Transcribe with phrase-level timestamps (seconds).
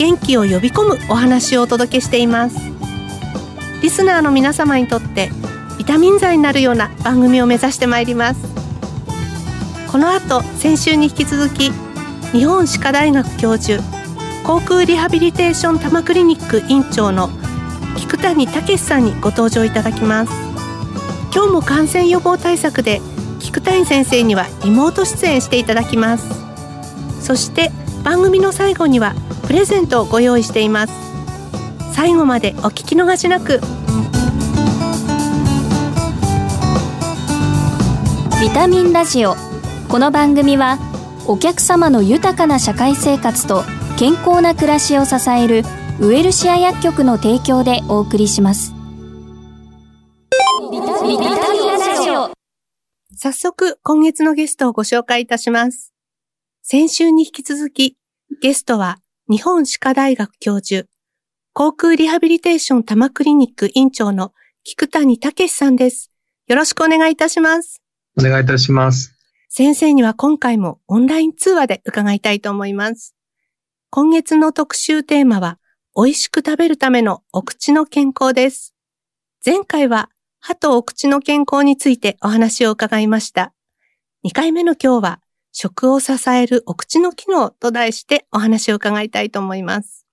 [0.00, 2.56] 元気を呼び込むお話をお届けしています。
[3.82, 5.30] リスナーの皆様にとって
[5.76, 8.40] ビタミン剤になるような番組を目指してまいります。
[9.92, 11.70] この後先週に引き続き
[12.32, 13.82] 日本歯科大学教授
[14.42, 17.28] 航空リハビリテーション多摩クリニック院長の
[17.98, 20.32] 菊谷武さんにご登場いただきます。
[21.34, 23.02] 今日も感染予防対策で
[23.38, 26.26] 菊谷先生にはリモート出演していただきます。
[27.20, 27.70] そして
[28.02, 29.14] 番組の最後には
[29.50, 30.92] プレゼントをご用意しています。
[31.92, 33.58] 最後までお聞き逃しなく。
[38.40, 39.34] ビタミンラジオ。
[39.88, 40.78] この番組は
[41.26, 43.64] お客様の豊かな社会生活と
[43.98, 45.64] 健康な暮らしを支える
[45.98, 48.72] ウエルシア薬局の提供でお送りします。
[50.70, 52.30] ビタミンラジオ。
[53.16, 55.92] 早速今月のゲストをご紹介いたします。
[56.62, 57.96] 先週に引き続き
[58.40, 58.98] ゲストは
[59.30, 60.88] 日本歯科大学教授
[61.54, 66.10] 航空リハビリテーション多摩クリニック院長の菊谷武さんです
[66.48, 67.80] よろしくお願いいたします
[68.18, 69.14] お願いいたします。
[69.48, 73.14] 先生には今回もオンライン通話で伺いたいと思います。
[73.90, 75.58] 今月の特集テーマは、
[75.96, 78.74] 美味しく食べるためのお口の健康です。
[79.44, 80.08] 前回は
[80.38, 83.52] 歯とお口の健康についてお話を伺いました。
[84.24, 85.20] 2回目の今日は、
[85.52, 90.06] 食を支えるお口の機能と題してお話を伺いたいと思います。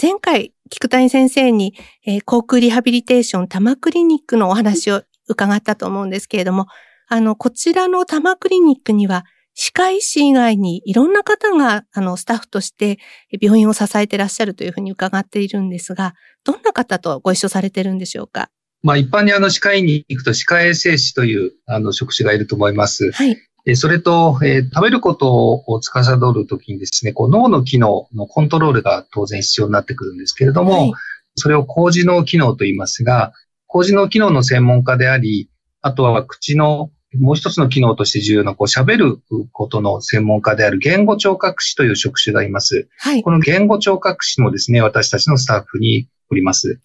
[0.00, 1.74] 前回、菊谷先生に、
[2.06, 6.66] えー航空リハビリテーション多摩クリニックのお話を伺ったと思うんですけれども、
[7.08, 12.98] あの、こちらの多摩クリニックには、歯科医師以外にいろんな方が、あの、スタッフとして
[13.40, 18.50] 病院を支えてらっしゃるというふうに伺っているんですが、どんな方とご一緒されてるんでしょうか？
[18.82, 23.12] まあ一般にあの歯科医に行くと歯科衛生士というあの職種がいると思います。
[23.12, 23.36] はい。
[23.66, 25.32] えそれと、えー食べること
[25.66, 30.92] を司るときにですね、こう脳の機能のコントロールが当然必要になってくるんですけれども、はい
[31.36, 33.32] それを高次脳機能と言いますが、
[33.66, 35.48] 高次脳機能の専門家であり、
[35.80, 39.18] あとは口のもう一つの機能として重要な、こう喋る
[39.52, 42.88] ことの専門家である言語聴覚士という職種がいます。
[42.98, 43.22] はい。
[43.22, 46.80] この言語聴覚士もですね、私たちのスタッフにおります。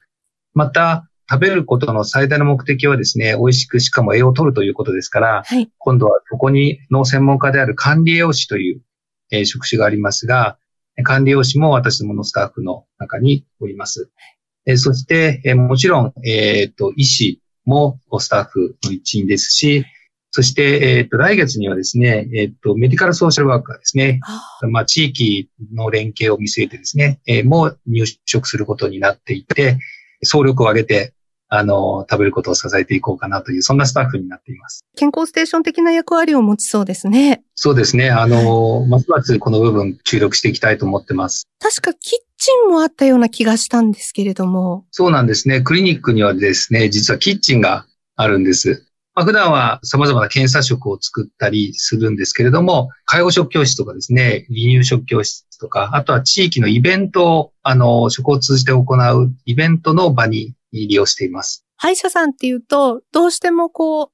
[0.53, 5.69] また、食べることの最大の目的はですね、美味しくしかも栄養を取るということですから、はい。
[5.77, 8.81] 今度はそこにの専門家である管理栄養士という、
[9.31, 10.57] えー職種がありますが、
[11.03, 14.11] 管理栄養士も私どものスタッフの中におります。
[14.67, 19.85] えーそして、えーもちろん、えっ、と、医師もスタッフの一員ですし、
[20.29, 24.19] そして、えっ、と、来月にはですね、えっ、と、メディカルソーシャルワーカーですね。
[24.23, 29.79] あまあ、地域の連携を見据えてですね、えーもう入職することになっていて、
[30.25, 31.13] 総力を挙げて、
[31.47, 34.83] あの、食べることを支えていこうかなという、そんなスタッフになっています。
[34.95, 37.43] 健康ステーション的な役割を持ちそうですね。
[37.53, 38.09] そうですね。
[38.09, 41.47] あの、ますますこの部分注力していきたいと思ってます。
[41.59, 44.85] 確かキッチンもあったような気がしたんですけれども。
[44.91, 45.61] そうなんですね。
[45.61, 47.85] クリニックにはですね、実はキッチンが
[48.15, 48.84] あるんです。
[49.15, 61.65] まあ、普段は様々な検査食を作ったりするんですけれども、介護食教室とかですね、離乳食教室とか、あとは地域のイベントを、あの、食を通じて行うイベントの場に利用しています。
[61.77, 64.09] 歯医者さんっていうと、どうしてもこう、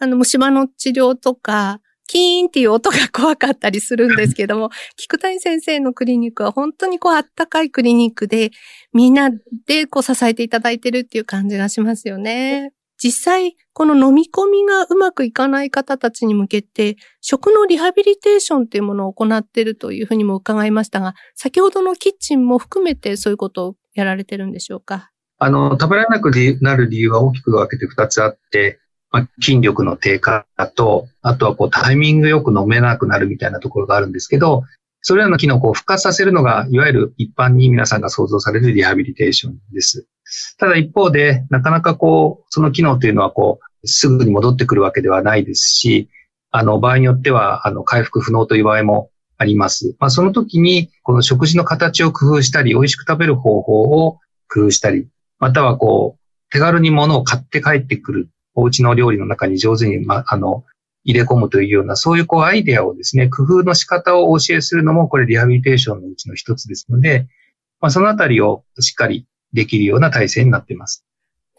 [0.00, 8.50] あの、虫歯の治療とか、キーンっていう音が怖かったりするんですけども、 菊谷先生のクリニックは本当にこう、あったかいクリニックで、
[8.92, 9.30] みんな
[9.66, 12.72] でこう、支えていただいてるっていう感じがしますよね。
[13.02, 25.10] 実際、この飲み込みがうまくいかない方たちに向けて、食のリハビリテーションっていうものを行っているというふうにも伺いましたが、先ほどのキッチンも含めてそういうことをやられてるんでしょうか？
[25.38, 26.30] あの、食べられなく
[26.60, 28.78] なる理由は大きく分けて2つあって、
[29.10, 30.44] まあ、筋力の低下
[30.74, 34.64] と、あとはこうタイミングよく飲めなくなるみたいなところがあるんですけど、
[35.00, 40.06] それらの機能を復活させるのが、いわゆる一般に皆さんが想像されるリハビリテーションです。
[40.58, 46.08] ただ一方で、なかなかこう、その機能というのはこう、すぐに戻ってくるわけではないですし、
[46.50, 49.96] あの、場合によっては、あの、回復不能という場合もあります。
[49.98, 54.18] まあ、その時に、この食事の形を工夫したり、美味しく食べる方法を
[54.48, 60.64] 工夫したり、またはこう、手軽に物を買って帰ってくる、お家の料理の中に上手に、ま、あの、
[61.04, 67.26] 入れ込むというような、そういうこうアイデアをですね、工夫の仕方をお教えするのも、これリハビリテーションのうちの一つですので、
[67.80, 71.04] まあ、そのあたりをしっかりできるような体制になっています。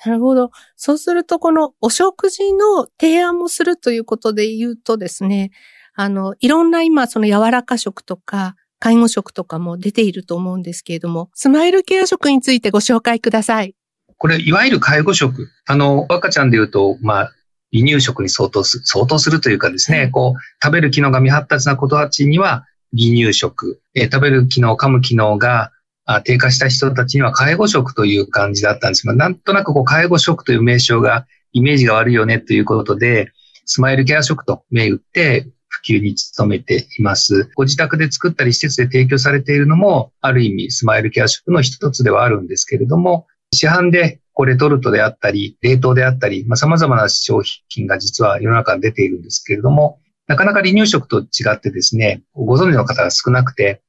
[0.05, 0.51] なるほど。
[0.75, 5.51] そうすると、このお食事の提案もするということで言うとですね、
[5.93, 13.75] あの、いろんな今、その柔らか食とか、介護食とかも出ていると思うんですけれども、スマイルケア食についてご紹介ください。
[14.17, 15.49] これ、いわゆる介護食。
[15.67, 17.31] あの、赤ちゃんで言うと、まあ、
[17.73, 22.65] 離乳食に相当する、相当するというかですね、こう、食べる機能が未発達な子たちには
[22.97, 25.71] 離乳食、えー、食べる機能、噛む機能が
[26.19, 33.31] 低下した人たちには介護食という感じだったんですが、なんとなくこう介護食という名称がイメージが悪いよねということで、
[33.65, 37.49] スマイルケア食と銘打って普及に努めています。
[37.55, 53.81] ご自宅で作ったり施設で提供されているのも、ある意味スマイルケア食の一つではあるんですけれども、市販でこうレトルトであったり、冷凍であったり、まあ、様々な商品が実は世の中に出ているんですけれども、なかなか離乳食と違ってですね、ご存知の方が少なくて、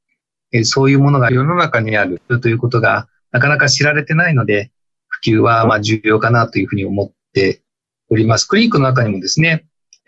[0.65, 4.71] そういうものが世の中にあるということがなかなか知られてないので、
[5.09, 7.63] 普及はまあ重要かなというふうに思って
[8.11, 8.47] おります。
[8.47, 9.65] クリニックの中にもですね、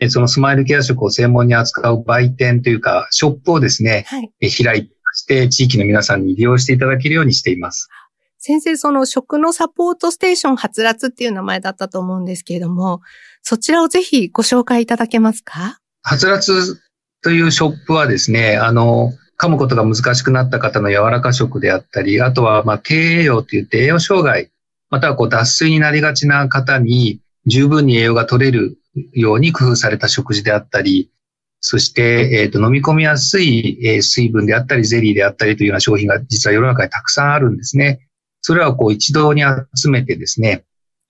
[0.09, 7.87] そのスマイルケア食を専門に扱う売店というか、ショップをですね、はい、開いてまして、地域の皆さんに利用していただけるようにしています。
[8.37, 13.01] 先生、その食のサポートステーション発達っていう名前だったと思うんですけれども、
[13.41, 15.79] そちらをぜひご紹介いただけますか？
[16.03, 16.51] 発達
[17.23, 24.51] というショップはですね、あの、噛むことが難しくなった方の柔らか食であったり、あとは、まあ、低栄養といって栄養障害、
[24.89, 28.77] またはこう脱水になりがちな方に十分に栄養が取れる
[29.13, 31.09] ように工夫された食事であったり、
[31.59, 38.07] そして、えっ、ー、と、飲み込みやすい、えー、水分であったり、ゼリーであったりというような商品が実は世の中にたくさんあるんですね。
[38.41, 39.41] それはこう一堂に
[39.75, 40.63] 集めてですね、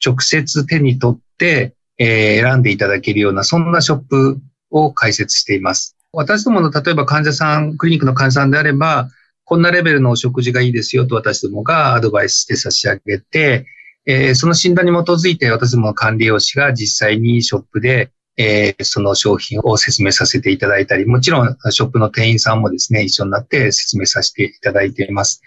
[0.04, 4.40] 直接手に取って、えー、選んでいただけるような、そんなショップ
[4.72, 5.95] を開設しています。
[6.16, 9.10] 私どもの例えば患者さん、クリニックの患者さんであれば、
[9.44, 13.68] こんなレベルのお食事がいいですよと私どもがアドバイスして差し上げて、
[14.08, 25.42] えー、その診断に基づいて私どもの管理用紙が実際にショップで、えー、その商品を説明させていただいたり、もちろんショップの店員さんもですね、一緒になって説明させていただいています。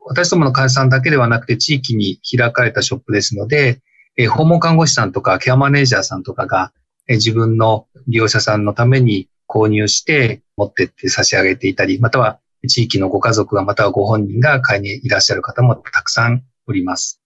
[0.00, 3.80] 私どもの患者さんだけではなくて地域に開かれたショップですので、
[4.16, 6.72] えー、訪問看護師さんとかケアマネージャーさんとかが、
[7.08, 17.20] えー、自分の利用者さんのために購入して持ってって差し上げていたり、または地域のご家族がまたはご本人が買いにいらっしゃる方もたくさんおります。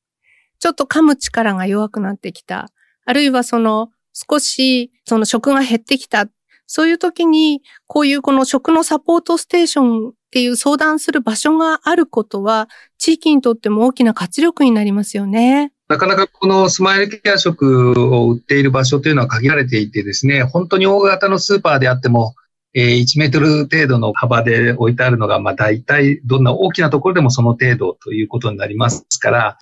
[0.58, 2.70] ちょっと噛む力が弱くなってきた。
[3.04, 6.26] あるいはその少しその食が減ってきた。
[6.66, 12.68] そういう時にこういうこの食のサポートステーションっていう相談する場所があることは
[13.06, 15.70] 地域にとっても大きな活力になりますよね。
[15.86, 22.34] なかなかこのスマイルケア食を売っている場所というのは限られていてですね、本当に大型のスーパーであっても、
[22.74, 29.58] え1メートル程度の幅で置いてあるのが、まあ大体どんな大きなところでもその程度ということになりますから、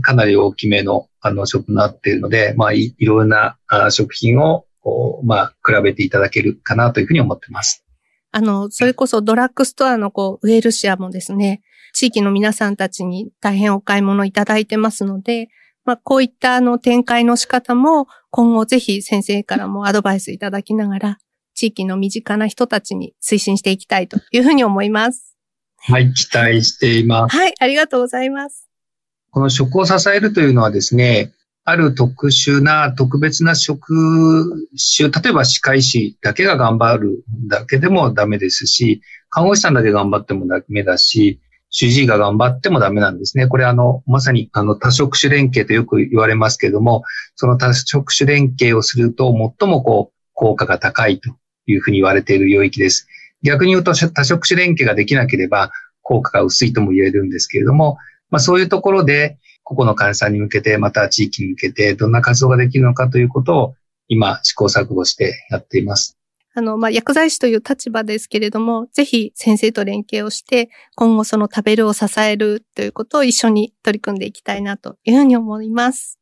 [0.00, 3.58] かなり大きめのあの食になっているので、まあいいろんな
[3.90, 4.64] 食品を
[5.24, 7.84] まあ比べていただけるかなというふうに思っています。
[8.30, 15.48] あの、それこそドラッグストアのこうウェルシアもですね、地域の皆さんたちに大変お買い物いただいてますので、
[15.84, 21.18] まあ、こういったあの展開の仕方も今後ぜひ先生からもアドバイスいただきながら、
[21.54, 25.36] 地域の身近な人たちに推進していきたいというふうに思います。
[25.78, 27.36] はい、期待しています。
[27.36, 28.68] はい、ありがとうございます。
[29.30, 31.32] この食を支えるというのはですね、
[31.70, 33.92] ある特殊な特別な職
[34.96, 43.46] 種、例えば歯科医師だけが頑張るだけでもダメですし、看護師さんだけ頑張ってもダメだし、主治医が頑張ってもダメなんですね。
[43.46, 47.02] これあの、まさにあの多職種連携とよく言われますけれども、
[47.36, 53.06] その多職種連携をすると最もこう、効果が高いというふうに言われている領域です。
[53.42, 55.70] 逆に言うと多職種連携ができなければ
[56.00, 57.98] 効果が薄いとも言えるんですけれども、
[58.30, 59.36] まあそういうところで
[59.68, 63.74] 個々の患者さんに向けて、また地域に向けてどんな活動ができるのかということを
[64.08, 66.16] 今試行錯誤してやっています。
[66.54, 76.18] あの、まあ、薬剤師という立場ですけれども、ぜひ先生と連携をして、今後その食べるを支えるということを一緒に取り組んでいきたいなというふうに思います。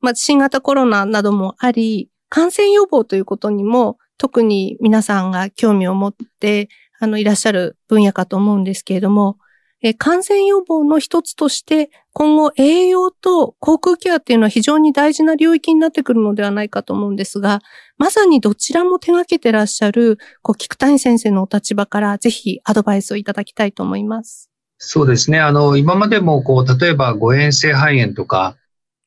[0.00, 6.68] まあ、新型コロナなどもあり、感染予防ということにも特に皆さんが興味を持って、
[7.00, 9.38] あの、いらっしゃる分野かと思うんですけれども、
[9.86, 17.60] え感染予防の一つとして、今後栄養と航空ケアっていうのは非常に大事な領域になってくるのではないかと思うんですが、
[17.98, 24.50] まさにどちらも手掛けてらっしゃる、こう、菊谷先生のお立場からぜひアドバイスをいただきたいと思います。
[24.78, 25.38] そうですね。
[25.38, 28.56] あの、今までもこう、例えば誤嚥性肺炎とか、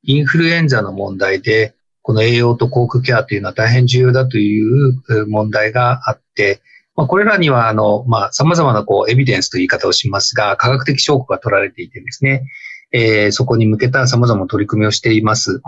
[0.03, 6.61] インフルエンザの問題で、この栄養と航空ケアというのは大変重要だという問題があって、
[6.97, 12.43] まあ、これらには、あの、まあ、様々な、こう、エビデンスという言い方をしますが、科学的証拠が取られていてですね、
[12.91, 15.61] えー、そこに向けた様々な取り組みをしています。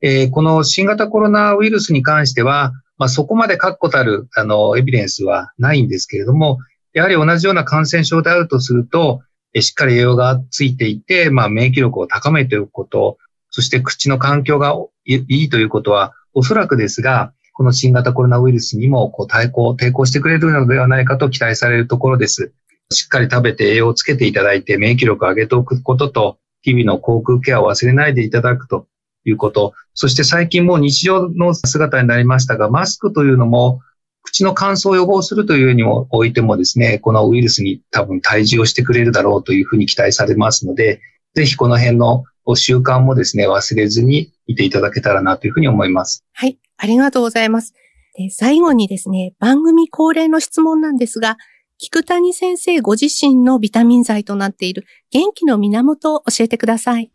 [0.00, 6.58] えー、この新型コロナウイルスに関しては、まあ、そこまで確固たる、あの、エビデンスはないんですけれども、
[6.92, 9.20] やはり同じような感染症であるとすると、
[9.60, 13.18] しっかり栄養がついていて、まあ、免疫力を高めておくこと、
[13.50, 14.74] そして口の環境が
[15.04, 22.52] いいということは、おそらくですが、この新型コロナウイルスにもこう対抗、抵抗してくれるのではないかと期待されるところです。
[22.90, 28.86] しっかり食べて栄養をつけていただいて免疫力を上げておくことと、日々の口腔ケアを忘れないでいただくと
[29.24, 29.74] いうこと。
[29.94, 33.80] そして最近もう日常の姿になりましたが、マスクというのも
[34.22, 41.00] 口の乾燥を予防するというにもおいてもですね、このウイルスに多分退治をしてくれるだろうというふうに期待されますので、
[41.34, 46.24] ぜひこの辺の習慣もですね、忘れずにいていただけたらなというふうに思います。
[46.32, 47.74] はい、ありがとうございます。
[48.14, 51.38] で最後にですね、番組恒例の質問なんですが、
[51.78, 57.10] 菊谷先生ご自身のビタミン剤となっている元気の源を教えてください。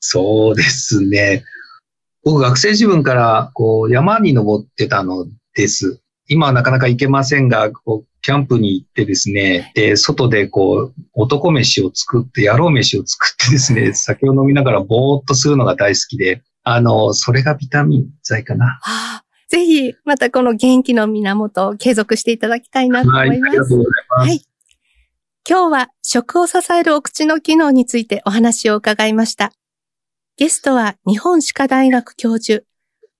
[0.00, 1.44] そうですね。
[2.24, 6.00] 僕学生自分からこう山に登ってたのです。
[6.28, 18.66] 今はなかなか行けませんが、こうキャンプに行ってですね、で、外でこう、男飯を作って、野郎飯を作ってですね、酒を飲みながらぼーっとするのが大好きで、あの、それがビタミン剤かな。
[18.66, 23.40] はあ、ぜひ、またこの元気の源を継続していただきたいなと思います。
[23.40, 24.28] はい、ありがとうございます。
[24.28, 24.48] はい。
[25.48, 29.52] 今日は食を支えるお口の機能についてお話を伺いました。
[30.36, 32.64] ゲストは日本歯科大学教授、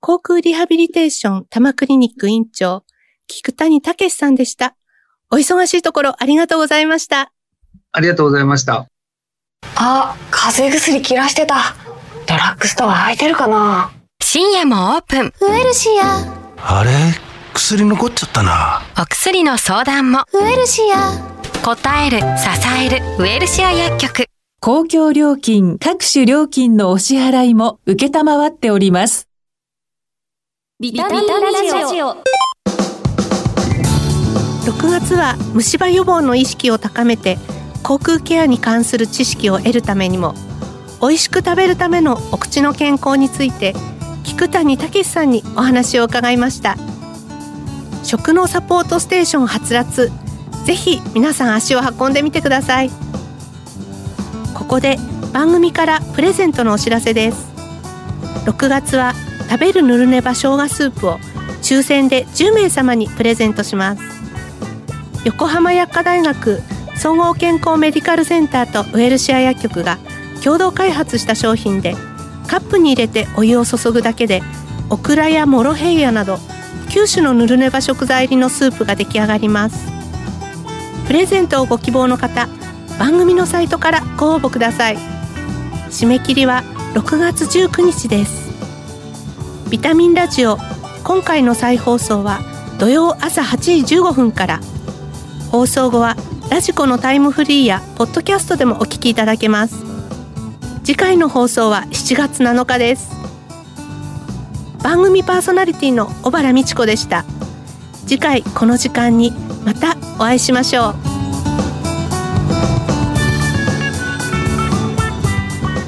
[0.01, 2.85] 航空リハビリテーション多摩クリニック院長、
[3.27, 4.77] 菊谷武さんでした。
[5.31, 7.33] お忙しいところありがとうございました。
[7.93, 8.87] ありがとうございました。
[9.77, 11.77] あ、風邪薬切らしてた。
[12.27, 13.91] ドラッグストア空いてるかな？
[14.23, 15.33] 深夜もオープン。
[15.41, 16.25] ウエルシア。
[16.57, 16.91] あれ？
[17.55, 18.83] 薬残っちゃったな。
[18.99, 20.25] お薬の相談も。
[20.33, 21.13] ウエルシア。
[21.63, 22.25] 答える、支
[22.83, 24.27] える、ウエルシア薬局。
[24.61, 29.29] 公共料金、各種料金のお支払いも受けたまわっております。
[30.81, 32.17] ビタミンラジオ。
[34.69, 37.39] 6月は虫歯予防の意識を高めて
[37.83, 40.35] 口腔ケアに関する知識を得るためにも
[41.01, 43.73] 美味しく食べるためのお口の健康について
[44.25, 46.77] 菊谷武さんにお話を伺いました。
[48.05, 50.13] 食のサポートステーションはつらつ
[50.67, 52.91] ぜひ皆さん足を運んでみてください。
[54.53, 54.99] ここで
[55.33, 57.49] 番組からプレゼントのお知らせです。
[58.45, 59.15] 6月は
[59.49, 61.19] 食べるぬるねば生姜スープを
[61.63, 64.28] 抽選で10名様にプレゼントします。
[65.25, 66.63] 横浜薬科大学
[66.97, 69.99] 総合健康メディカルセンターとウェルシア薬局が
[70.43, 71.95] 共同開発した商品で
[72.47, 74.43] カップに入れてお湯を注ぐだけで
[74.91, 76.37] オクラやモロヘイヤなど
[76.89, 79.87] 9種のぬるねば食材入りのスープが出来上がります。
[81.07, 82.49] プレゼントをご希望の方
[82.99, 84.99] 番組のサイトからご応募ください。
[85.91, 86.63] 締め切りは
[86.95, 88.49] 6月19日です。
[89.71, 90.57] ビタミンラジオ
[91.05, 92.41] 今回の再放送は
[92.79, 94.61] 土曜朝8時15分から
[95.51, 96.17] 「放送後は
[96.51, 99.83] ラジコのタイムフリーやポッドキャストでもお聞きいただけます。
[100.85, 103.11] 次回の放送は7月7日です。
[104.83, 107.25] 番組パーソナリティの小原美智子でした。
[108.07, 109.33] 次回この時間に
[109.65, 110.95] またお会いしましょう。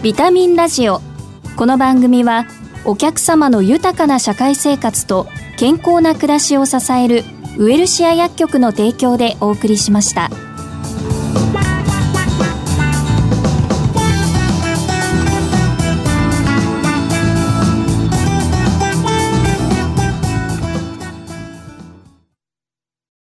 [0.02, 1.02] ビタミンラジオ。
[1.56, 2.46] この番組は
[2.86, 5.26] お客様の豊かな社会生活と
[5.58, 7.24] 健康な暮らしを支える
[7.60, 10.30] ウエルシア薬局の提供でお送りしました。